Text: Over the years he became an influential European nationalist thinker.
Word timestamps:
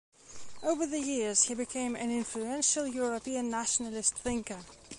Over 0.63 0.87
the 0.87 0.99
years 0.99 1.43
he 1.43 1.53
became 1.53 1.95
an 1.95 2.09
influential 2.09 2.87
European 2.87 3.51
nationalist 3.51 4.15
thinker. 4.15 4.57